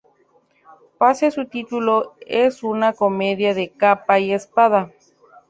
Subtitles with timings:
[0.99, 4.91] Pese a su título, es una comedia de capa y espada.